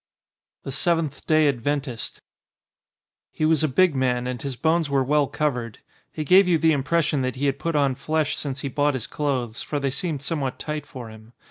XXXVII 0.01 0.63
THE 0.63 0.71
SEVENTH 0.71 1.27
DAY 1.27 1.47
ADVENTIST 1.47 2.21
HE 3.33 3.45
was 3.45 3.63
a 3.63 3.67
big 3.67 3.93
man, 3.95 4.25
and 4.25 4.41
his 4.41 4.55
bones 4.55 4.89
were 4.89 5.03
well 5.03 5.27
covered. 5.27 5.77
He 6.11 6.23
gave 6.23 6.47
you 6.47 6.57
the 6.57 6.73
im 6.73 6.81
pression 6.81 7.21
that 7.21 7.35
he 7.35 7.45
had 7.45 7.59
put 7.59 7.75
on 7.75 7.93
flesh 7.93 8.35
since 8.35 8.61
he 8.61 8.67
bought 8.67 8.95
his 8.95 9.05
clothes, 9.05 9.61
for 9.61 9.79
they 9.79 9.91
seemed 9.91 10.23
somewhat 10.23 10.57
tight 10.57 10.87
for 10.87 11.09
him. 11.09 11.33